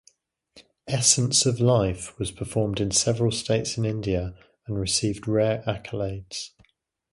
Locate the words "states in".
3.31-3.85